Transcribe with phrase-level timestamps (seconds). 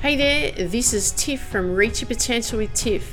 [0.00, 3.12] Hey there, this is Tiff from Reach Your Potential with Tiff.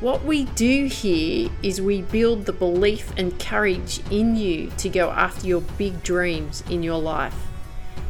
[0.00, 5.10] What we do here is we build the belief and courage in you to go
[5.10, 7.36] after your big dreams in your life.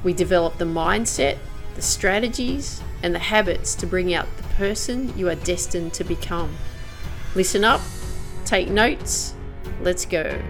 [0.03, 1.37] We develop the mindset,
[1.75, 6.57] the strategies, and the habits to bring out the person you are destined to become.
[7.35, 7.83] Listen up,
[8.47, 9.35] take notes,
[9.83, 10.41] let's go.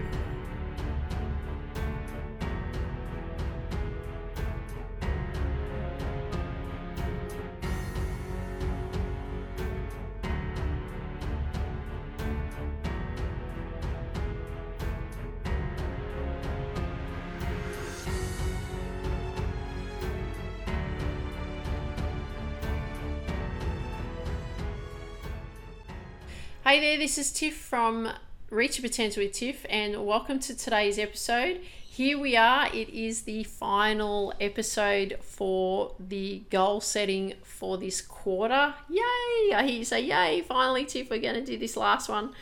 [26.72, 28.08] Hey there, this is Tiff from
[28.48, 31.60] Reach Your Potential with Tiff, and welcome to today's episode.
[31.83, 38.72] Here we are, it is the final episode for the goal setting for this quarter.
[38.88, 39.52] Yay!
[39.55, 42.32] I hear you say, Yay, finally, Tiff, we're going to do this last one.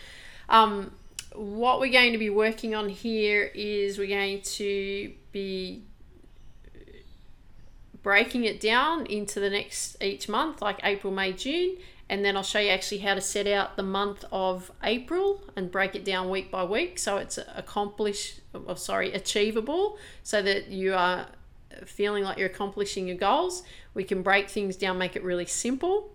[0.48, 0.92] Um,
[1.34, 5.82] what we're going to be working on here is we're going to be
[8.04, 11.78] breaking it down into the next each month, like April, May, June,
[12.10, 15.70] and then I'll show you actually how to set out the month of April and
[15.70, 20.92] break it down week by week so it's accomplished oh, sorry achievable so that you
[20.92, 21.26] are
[21.86, 23.62] feeling like you're accomplishing your goals.
[23.94, 26.10] We can break things down make it really simple.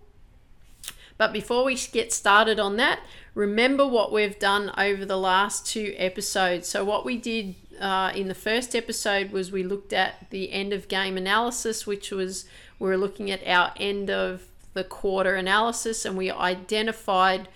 [1.16, 3.00] But before we get started on that
[3.34, 6.68] remember what we've done over the last two episodes.
[6.68, 10.74] So what we did uh, in the first episode was we looked at the end
[10.74, 12.44] of game analysis which was
[12.78, 14.42] we are looking at our end of
[14.76, 17.48] the quarter analysis and we identified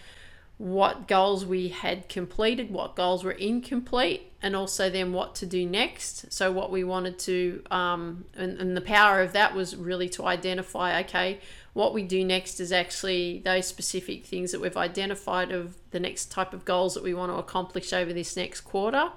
[0.58, 5.64] what goals we had completed, what goals were incomplete, and also then what to do
[5.64, 6.30] next.
[6.30, 10.26] So, what we wanted to, um, and, and the power of that was really to
[10.26, 11.40] identify okay,
[11.72, 16.30] what we do next is actually those specific things that we've identified of the next
[16.30, 19.12] type of goals that we want to accomplish over this next quarter.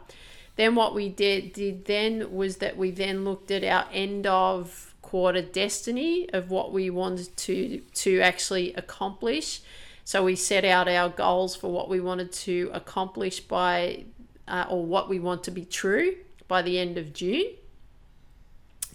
[0.56, 4.93] Then, what we did, did then was that we then looked at our end of
[5.13, 9.62] quarter destiny of what we wanted to to actually accomplish.
[10.03, 14.06] So we set out our goals for what we wanted to accomplish by,
[14.47, 16.16] uh, or what we want to be true
[16.47, 17.46] by the end of June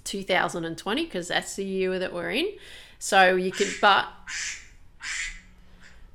[0.02, 2.48] 2020, because that's the year that we're in.
[2.98, 4.08] So you can, but,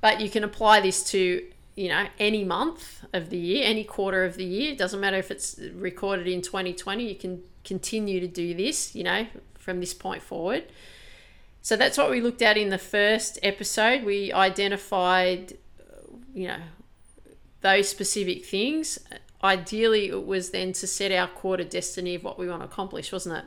[0.01, 4.25] but you can apply this to you know any month of the year any quarter
[4.25, 8.27] of the year it doesn't matter if it's recorded in 2020 you can continue to
[8.27, 9.25] do this you know
[9.63, 10.65] from this point forward.
[11.61, 14.03] So that's what we looked at in the first episode.
[14.03, 16.59] We identified, uh, you know,
[17.61, 18.99] those specific things.
[19.41, 23.11] Ideally, it was then to set our quarter destiny of what we want to accomplish,
[23.11, 23.45] wasn't it?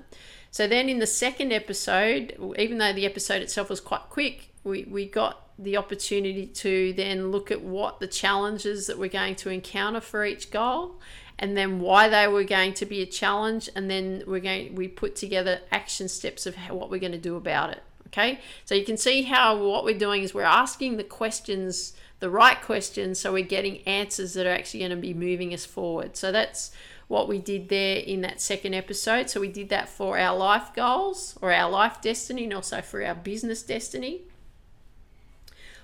[0.51, 4.85] So then in the second episode, even though the episode itself was quite quick, we,
[4.85, 9.49] we got the opportunity to then look at what the challenges that we're going to
[9.49, 11.01] encounter for each goal
[11.39, 14.87] and then why they were going to be a challenge and then we're going we
[14.89, 18.41] put together action steps of how, what we're going to do about it okay?
[18.65, 22.61] So you can see how what we're doing is we're asking the questions the right
[22.63, 26.17] questions so we're getting answers that are actually going to be moving us forward.
[26.17, 26.71] So that's
[27.09, 29.31] what we did there in that second episode.
[29.31, 33.05] So we did that for our life goals or our life destiny and also for
[33.05, 34.23] our business destiny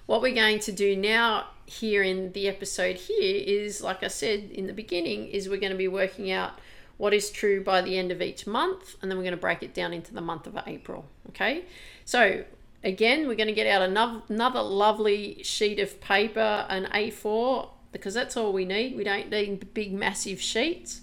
[0.06, 4.50] what we're going to do now here in the episode here is like I said
[4.52, 6.58] in the beginning is we're going to be working out
[6.98, 9.62] what is true by the end of each month and then we're going to break
[9.62, 11.64] it down into the month of April okay?
[12.04, 12.44] So
[12.84, 18.14] again we're going to get out another, another lovely sheet of paper an A4 because
[18.14, 18.96] that's all we need.
[18.96, 21.02] We don't need big massive sheets.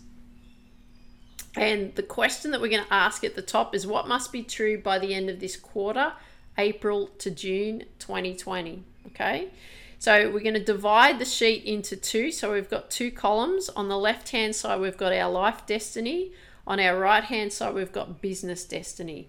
[1.55, 4.43] And the question that we're going to ask at the top is what must be
[4.43, 6.13] true by the end of this quarter
[6.59, 9.49] April to June 2020 okay
[9.99, 12.31] so we're going to divide the sheet into two.
[12.31, 13.67] So we've got two columns.
[13.67, 16.31] On the left hand side, we've got our life destiny.
[16.65, 19.27] On our right hand side, we've got business destiny.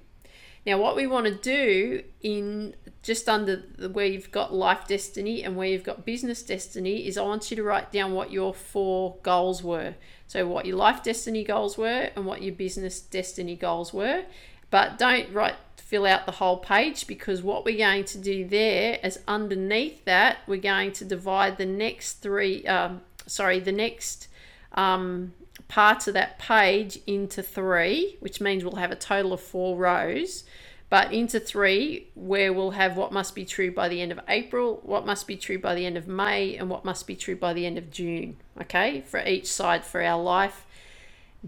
[0.65, 5.43] Now, what we want to do in just under the, where you've got life destiny
[5.43, 8.55] and where you've got business destiny is I want you to write down what your
[8.55, 9.95] four goals were.
[10.29, 14.23] So, what your life destiny goals were and what your business destiny goals were.
[14.71, 15.57] But don't write
[15.91, 20.39] fill out the whole page because what we're going to do there is underneath that
[20.47, 24.29] we're going to divide the next three um, sorry the next
[24.75, 25.33] um,
[25.67, 30.45] parts of that page into three which means we'll have a total of four rows
[30.89, 34.81] but into three where we'll have what must be true by the end of April,
[34.83, 37.53] what must be true by the end of May, and what must be true by
[37.53, 38.39] the end of June.
[38.61, 40.67] Okay, for each side for our life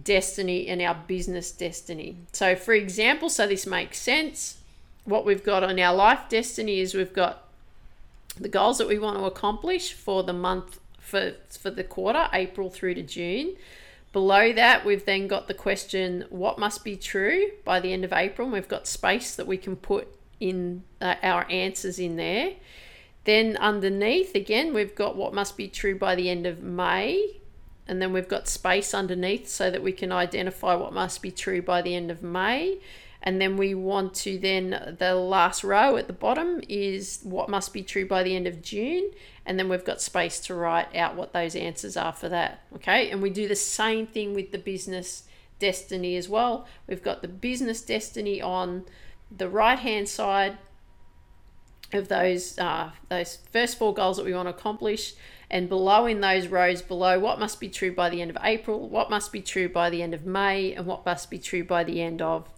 [0.00, 2.16] destiny and our business destiny.
[2.32, 4.58] So, for example, so this makes sense.
[5.04, 7.48] what we've got on our life destiny is we've got
[8.38, 12.70] the goals that we want to accomplish for the month for for the quarter April
[12.70, 13.56] through to June.
[14.12, 18.12] Below that, we've then got the question what must be true by the end of
[18.12, 18.48] April.
[18.48, 20.06] We've got space that we can put
[20.38, 22.54] in uh, our answers in there.
[23.24, 27.40] Then underneath, again, we've got what must be true by the end of May.
[27.88, 31.60] And then we've got space underneath so that we can identify what must be true
[31.62, 32.78] by the end of May.
[33.22, 37.72] And then we want to then, the last row at the bottom is what must
[37.72, 39.10] be true by the end of June.
[39.46, 42.64] And then we've got space to write out what those answers are for that.
[42.76, 43.10] Okay.
[43.10, 45.24] And we do the same thing with the business
[45.58, 46.66] destiny as well.
[46.88, 48.84] We've got the business destiny on
[49.36, 50.58] the right hand side
[51.92, 55.14] of those uh, those first four goals that we want to accomplish
[55.52, 58.88] and below in those rows below what must be true by the end of April,
[58.88, 61.84] what must be true by the end of May, and what must be true by
[61.84, 62.48] the end of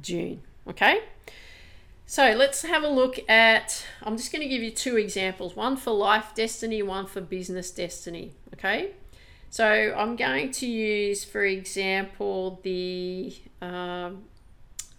[0.00, 0.42] June.
[0.68, 1.00] Okay?
[2.06, 3.84] So let's have a look at.
[4.00, 7.72] I'm just going to give you two examples one for life destiny, one for business
[7.72, 8.32] destiny.
[8.54, 8.92] Okay?
[9.50, 14.22] So I'm going to use, for example, the um,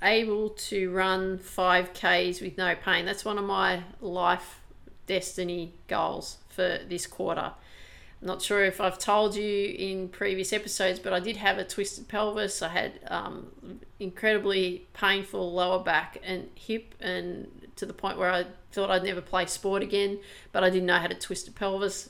[0.01, 3.05] able to run 5Ks with no pain.
[3.05, 4.59] That's one of my life
[5.05, 7.51] destiny goals for this quarter.
[8.19, 11.63] I'm not sure if I've told you in previous episodes, but I did have a
[11.63, 12.63] twisted pelvis.
[12.63, 13.51] I had um,
[13.99, 19.21] incredibly painful lower back and hip, and to the point where I thought I'd never
[19.21, 20.19] play sport again,
[20.51, 22.09] but I didn't know how to twist a pelvis.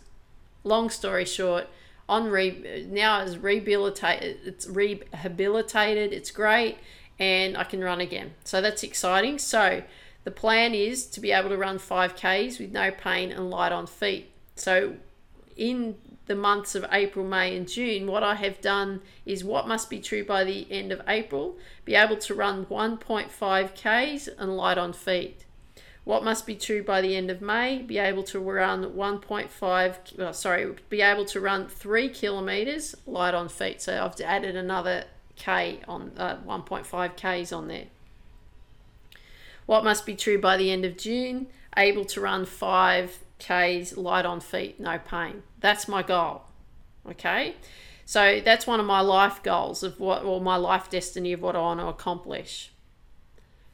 [0.64, 1.68] Long story short,
[2.08, 4.38] on re- now it's rehabilitated.
[4.46, 6.14] It's rehabilitated.
[6.14, 6.78] It's great,
[7.20, 8.34] and I can run again.
[8.46, 9.40] So that's exciting.
[9.40, 9.84] So
[10.24, 13.88] the plan is to be able to run 5Ks with no pain and light on
[13.88, 14.32] feet.
[14.60, 14.96] So
[15.56, 15.96] in
[16.28, 20.00] the months of April, May, and June, what I have done is what must be
[20.00, 24.94] true by the end of April be able to run 1.5 Ks and light on
[24.94, 25.46] feet.
[26.04, 27.82] What must be true by the end of May?
[27.82, 33.50] Be able to run 1.5, well, sorry, be able to run three kilometers light on
[33.50, 33.82] feet.
[33.82, 35.06] So I've added another
[35.36, 37.86] K on uh, 1.5 Ks on there.
[39.66, 41.48] What must be true by the end of June?
[41.76, 45.44] Able to run 5 Ks light on feet, no pain.
[45.60, 46.44] That's my goal.
[47.10, 47.56] Okay?
[48.06, 51.56] So that's one of my life goals of what, or my life destiny of what
[51.56, 52.72] I want to accomplish.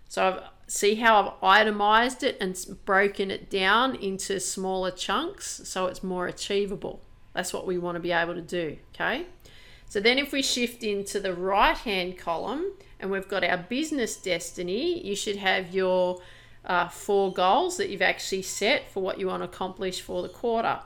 [0.10, 5.86] So I've, see how I've itemized it and broken it down into smaller chunks so
[5.86, 7.02] it's more achievable.
[7.34, 8.78] That's what we want to be able to do.
[8.94, 9.28] Okay?
[9.88, 14.16] So then if we shift into the right hand column and we've got our business
[14.16, 16.22] destiny, you should have your
[16.66, 20.30] uh, four goals that you've actually set for what you want to accomplish for the
[20.30, 20.80] quarter.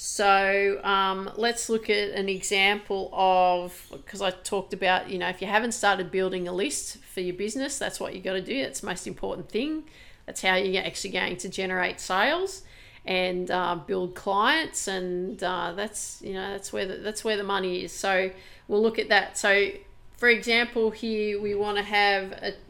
[0.00, 5.40] So um, let's look at an example of because I talked about, you know, if
[5.40, 8.62] you haven't started building a list for your business, that's what you got to do.
[8.62, 9.84] That's the most important thing.
[10.24, 12.62] That's how you're actually going to generate sales
[13.04, 17.42] and uh, build clients, and uh, that's you know that's where the, that's where the
[17.42, 17.90] money is.
[17.90, 18.30] So
[18.68, 19.36] we'll look at that.
[19.36, 19.70] So
[20.18, 22.67] for example, here we want to have a, a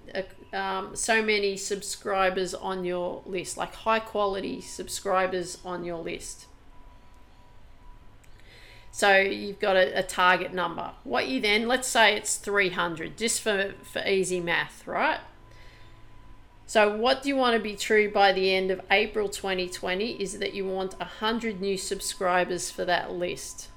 [0.53, 6.47] um, so many subscribers on your list, like high quality subscribers on your list.
[8.91, 10.93] So you've got a, a, target number.
[11.05, 15.21] What you then, let's say it's 300, just for, for easy math, right?
[16.67, 20.39] So, what do you want to be true by the end of April 2020 is
[20.39, 23.69] that you want 100 new subscribers for that list.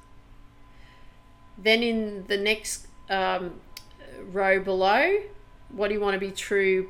[1.58, 3.62] Then, in the next um,
[4.20, 5.22] row below,
[5.74, 6.90] what do you want to be true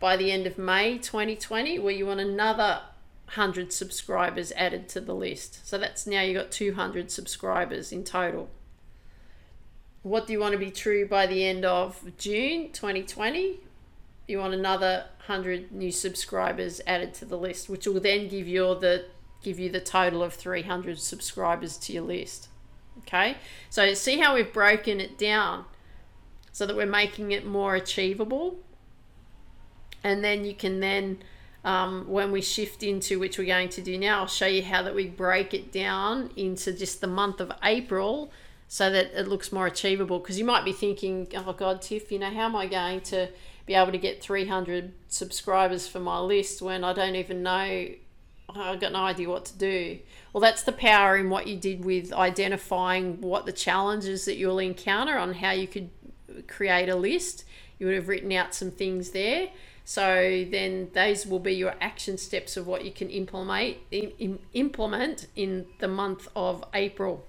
[0.00, 1.78] by the end of May 2020?
[1.78, 2.80] Well, you want another
[3.26, 5.66] 100 subscribers added to the list.
[5.66, 8.48] So, that's now you've got 200 subscribers in total.
[10.02, 13.60] What do you want to be true by the end of June 2020?
[14.26, 18.74] you want another 100 new subscribers added to the list which will then give you
[18.78, 19.04] the
[19.42, 22.48] give you the total of 300 subscribers to your list
[22.98, 23.36] okay
[23.70, 25.64] so see how we've broken it down
[26.56, 28.56] so that we're making it more achievable
[30.02, 31.18] and then you can then
[31.66, 34.82] um, when we shift into which we're going to do now i'll show you how
[34.82, 38.32] that we break it down into just the month of april
[38.68, 42.18] so that it looks more achievable because you might be thinking oh god tiff you
[42.18, 43.28] know how am i going to
[43.66, 47.88] be able to get 300 subscribers for my list when I don't even know
[48.48, 49.98] I've got no idea what to do.
[50.32, 54.58] Well, that's the power in what you did with identifying what the challenges that you'll
[54.58, 55.90] encounter on how you could
[56.42, 57.44] create a list.
[57.78, 59.50] You would have written out some things there.
[59.84, 63.76] So then those will be your action steps of what you can implement
[64.52, 67.24] implement in the month of April.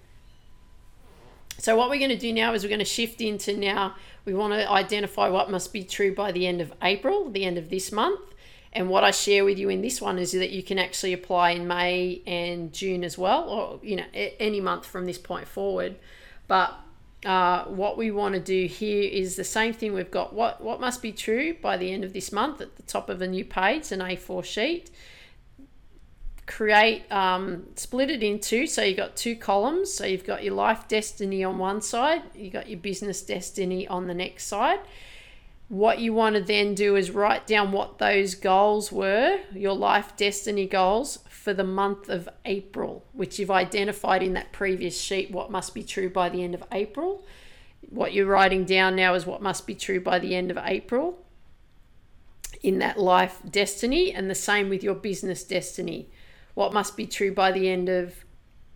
[1.60, 3.96] So what we're going to do now is we're going to shift into now
[4.28, 7.58] we want to identify what must be true by the end of April, the end
[7.58, 8.20] of this month.
[8.74, 11.52] And what I share with you in this one is that you can actually apply
[11.52, 15.96] in May and June as well, or you know any month from this point forward.
[16.48, 16.78] But
[17.26, 19.94] uh, what we want to do here is the same thing.
[19.94, 20.34] We've got.
[20.34, 23.22] What what must be true by the end of this month at the top of
[23.22, 24.92] a new page, an A4 sheet?
[26.46, 29.92] Create um, split it into so you've got two columns.
[29.92, 34.08] So you've got your life destiny on one side you've got your business destiny on
[34.08, 34.80] the next side
[35.70, 40.16] what you want to then do is write down what those goals were your life
[40.16, 45.52] destiny goals for the month of april which you've identified in that previous sheet what
[45.52, 47.26] must be true by the end of april
[47.90, 51.26] what you're writing down now is what must be true by the end of april
[52.64, 56.10] in that life destiny and the same with your business destiny
[56.54, 58.26] what must be true by the end of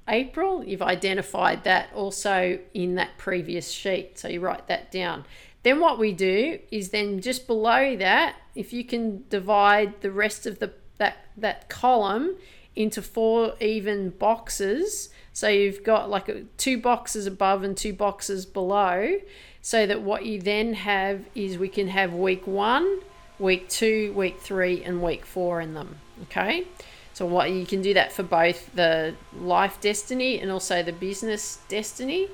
[0.07, 0.63] April.
[0.63, 4.19] You've identified that also in that previous sheet.
[4.19, 5.25] So you write that down.
[5.63, 10.45] Then what we do is then just below that, if you can divide the rest
[10.45, 12.35] of the that that column
[12.75, 15.09] into four even boxes.
[15.33, 19.19] So you've got like two boxes above and two boxes below.
[19.61, 23.01] So that what you then have is we can have week one,
[23.39, 25.97] week two, week three, and week four in them.
[26.23, 26.67] Okay.
[27.13, 31.59] So what you can do that for both the life destiny and also the business
[31.67, 32.29] destiny.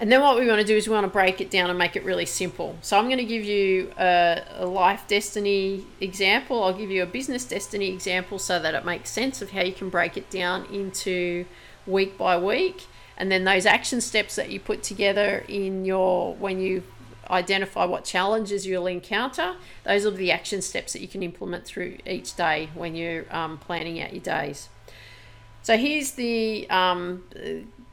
[0.00, 1.78] And then what we want to do is we want to break it down and
[1.78, 2.76] make it really simple.
[2.82, 6.64] So I'm going to give you a, a, life destiny example.
[6.64, 9.72] I'll give you a business destiny example so that it makes sense of how you
[9.72, 11.46] can break it down into
[11.86, 12.86] week by week.
[13.16, 16.82] And then those action steps that you put together in your when you
[17.30, 19.54] identify what challenges you'll encounter.
[19.84, 23.58] Those are the action steps that you can implement through each day when you're um,
[23.58, 24.68] planning out your days.
[25.62, 27.24] So here's the um,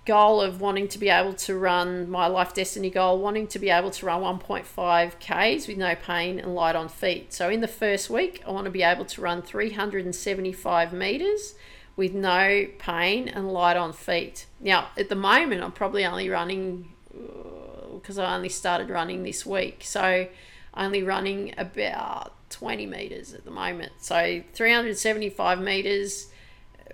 [0.06, 3.70] goal of wanting to be able to run my life destiny goal, wanting to be
[3.70, 7.34] able to run 1.5 Ks with no pain and light on feet.
[7.34, 11.56] So in the first week, I want to be able to run 375 meters
[11.96, 14.48] with no pain and light on feet.
[14.60, 19.46] Now, at the moment, I'm probably only running uh, because I only started running this
[19.46, 19.82] week.
[19.84, 20.28] So
[20.74, 23.92] only running about 20 meters at the moment.
[24.00, 26.31] So 375 meters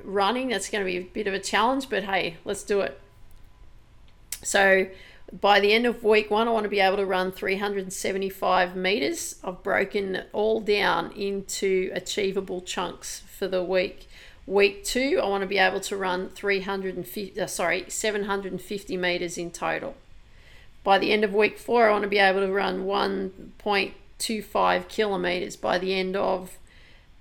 [0.08, 3.00] running, that's going to be a bit of a challenge, but hey, let's do it.
[4.44, 4.88] So
[5.42, 9.36] by the end of week one, I want to be able to run 375 meters.
[9.44, 14.08] I've broken it all down into achievable chunks for the week.
[14.46, 19.52] Week two, I want to be able to run 350, uh, sorry, 750 meters in
[19.52, 19.96] total
[20.88, 25.58] by the end of week four, I want to be able to run 1.25 kilometers
[25.58, 26.58] by the end of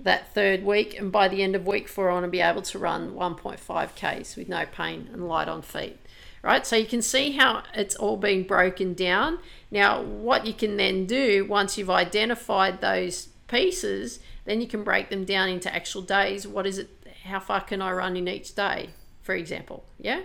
[0.00, 0.98] that third week.
[0.98, 4.22] And by the end of week four, I want to be able to run 1.5
[4.22, 5.98] Ks with no pain and light on feet.
[6.42, 9.40] Right, so you can see how it's all being broken down.
[9.70, 15.10] Now, what you can then do once you've identified those pieces, then you can break
[15.10, 16.46] them down into actual days.
[16.46, 16.90] What is it?
[17.24, 18.90] How far can I run in each day,
[19.22, 19.84] for example?
[19.98, 20.20] Yeah.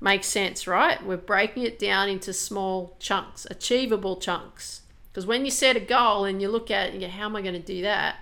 [0.00, 1.04] Makes sense, right?
[1.04, 4.82] We're breaking it down into small chunks, achievable chunks.
[5.10, 7.34] Because when you set a goal and you look at it and you how am
[7.34, 8.16] I going to do that?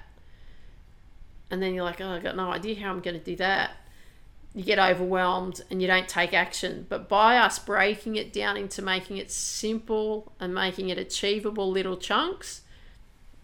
[1.50, 3.70] And then you're like, oh, I've got no idea how I'm going to do that.
[4.54, 6.86] You get overwhelmed and you don't take action.
[6.88, 11.96] But by us breaking it down into making it simple and making it achievable little
[11.96, 12.62] chunks,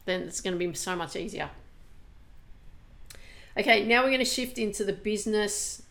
[0.05, 1.51] then it's going to be so much easier.
[3.57, 5.83] Okay, now we're going to shift into the business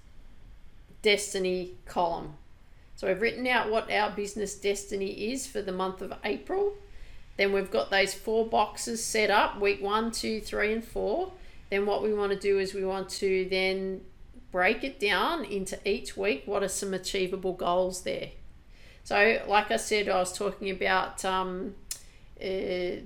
[1.02, 2.34] destiny column.
[2.96, 6.74] So we've written out what our business destiny is for the month of April.
[7.38, 11.32] Then we've got those four boxes set up week one, two, three, and four.
[11.70, 14.02] Then what we want to do is we want to then
[14.52, 16.44] break it down into each week.
[16.46, 18.30] What are some achievable goals there?
[19.04, 21.76] So, like I said, I was talking about um,
[22.40, 23.02] uh, the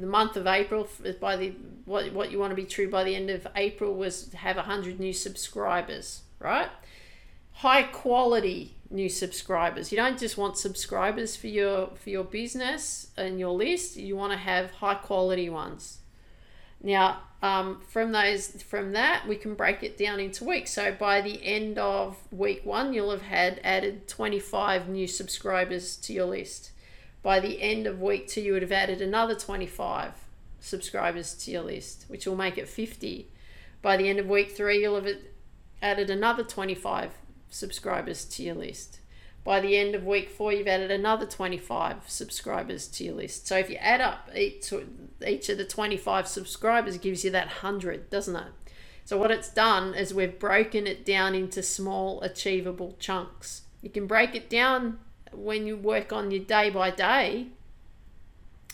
[0.00, 0.88] month of April.
[1.20, 4.32] By the what what you want to be true by the end of April was
[4.32, 6.68] have hundred new subscribers, right?
[7.58, 9.90] high quality new subscribers.
[9.90, 13.96] You don't just want subscribers for your for your business and your list.
[13.96, 15.98] You want to have high quality ones.
[16.82, 20.72] Now, um, from those from that, we can break it down into weeks.
[20.72, 26.12] So by the end of week one, you'll have had added 25 new subscribers to
[26.12, 26.72] your list.
[27.22, 30.12] By the end of week two, you would have added another 25
[30.60, 33.28] subscribers to your list, which will make it 50.
[33.82, 35.16] By the end of week three, you'll have
[35.80, 37.12] added another 25
[37.50, 38.98] subscribers to your list.
[39.48, 43.46] By the end of week four, you've added another 25 subscribers to your list.
[43.46, 44.74] So if you add up each,
[45.26, 48.52] each of the 25 subscribers, it gives you that 100, doesn't it?
[49.06, 53.62] So what it's done is we've broken it down into small achievable chunks.
[53.80, 54.98] You can break it down
[55.32, 57.46] when you work on your day by day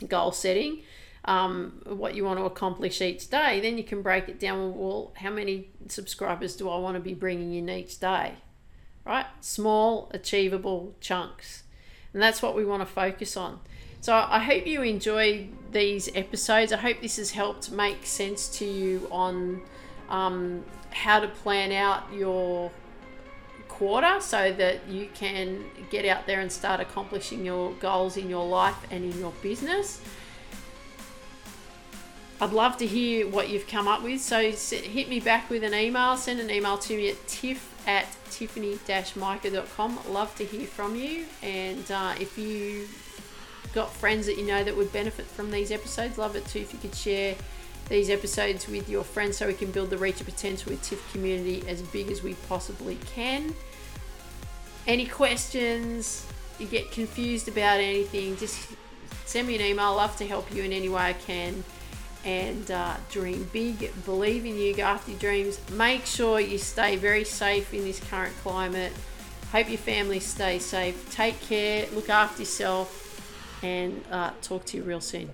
[0.08, 0.82] goal setting,
[1.24, 3.60] um, what you want to accomplish each day.
[3.60, 4.76] Then you can break it down.
[4.76, 8.38] Well, how many subscribers do I want to be bringing in each day?
[9.04, 9.26] Right?
[9.40, 11.64] Small, achievable chunks.
[12.12, 13.60] And that's what we want to focus on.
[14.00, 16.72] So I hope you enjoy these episodes.
[16.72, 19.62] I hope this has helped make sense to you on
[20.10, 22.70] um, how to plan out your
[23.68, 28.46] quarter so that you can get out there and start accomplishing your goals in your
[28.46, 30.00] life and in your business.
[32.40, 34.20] I'd love to hear what you've come up with.
[34.20, 36.16] So hit me back with an email.
[36.16, 39.98] Send an email to me at tiff at tiffany-micah.com.
[40.08, 41.26] Love to hear from you.
[41.42, 42.88] And uh, if you
[43.72, 46.72] got friends that you know that would benefit from these episodes, love it too if
[46.72, 47.34] you could share
[47.88, 51.12] these episodes with your friends so we can build the Reach Your Potential with TIFF
[51.12, 53.54] community as big as we possibly can.
[54.86, 56.26] Any questions,
[56.58, 58.68] you get confused about anything, just
[59.26, 59.86] send me an email.
[59.86, 61.64] I love to help you in any way I can.
[62.24, 65.60] And uh, dream big, believe in you, go after your dreams.
[65.72, 68.92] Make sure you stay very safe in this current climate.
[69.52, 71.10] Hope your family stays safe.
[71.12, 75.30] Take care, look after yourself, and uh, talk to you real soon.